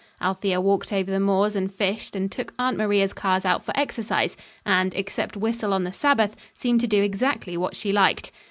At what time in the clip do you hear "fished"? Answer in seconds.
1.71-2.15